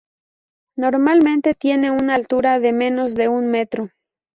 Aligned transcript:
Normalmente 0.75 1.53
tiene 1.53 1.91
una 1.91 2.15
altura 2.15 2.59
de 2.59 2.73
menos 2.73 3.13
de 3.13 3.27
un 3.27 3.51
metro. 3.51 3.91